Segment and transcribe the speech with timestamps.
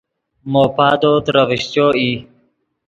[0.51, 2.11] مو پادو ترے ڤیشچو ای